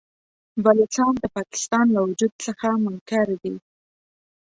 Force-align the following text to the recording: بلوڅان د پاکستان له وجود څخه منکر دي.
بلوڅان 0.63 1.13
د 1.19 1.25
پاکستان 1.37 1.85
له 1.95 1.99
وجود 2.07 2.33
څخه 2.45 2.67
منکر 2.83 3.27
دي. 3.41 3.55